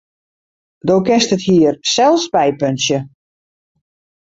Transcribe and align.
Do 0.87 0.95
kinst 1.07 1.33
it 1.35 1.45
hier 1.47 1.73
sels 1.93 2.23
bypuntsje. 2.33 2.99